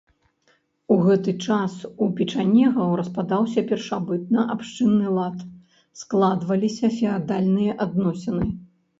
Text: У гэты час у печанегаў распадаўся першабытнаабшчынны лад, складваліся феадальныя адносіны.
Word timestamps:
У 0.93 0.95
гэты 1.07 1.31
час 1.47 1.73
у 2.05 2.05
печанегаў 2.19 2.95
распадаўся 3.01 3.63
першабытнаабшчынны 3.71 5.07
лад, 5.17 5.37
складваліся 6.01 6.87
феадальныя 6.97 7.77
адносіны. 7.87 8.49